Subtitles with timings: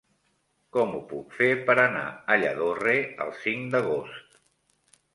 [0.77, 4.45] Com ho puc fer per anar a Lladorre el cinc d'agost?